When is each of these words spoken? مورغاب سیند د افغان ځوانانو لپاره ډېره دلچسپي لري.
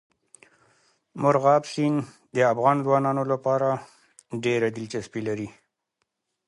مورغاب 1.21 1.63
سیند 1.71 1.97
د 2.35 2.37
افغان 2.53 2.77
ځوانانو 2.85 3.23
لپاره 3.31 3.69
ډېره 4.43 4.67
دلچسپي 4.77 5.21
لري. 5.27 5.49